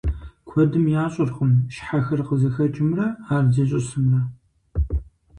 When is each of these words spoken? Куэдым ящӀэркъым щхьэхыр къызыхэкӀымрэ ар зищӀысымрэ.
Куэдым 0.47 0.85
ящӀэркъым 1.03 1.51
щхьэхыр 1.73 2.19
къызыхэкӀымрэ 2.27 3.07
ар 3.33 3.43
зищӀысымрэ. 3.53 4.21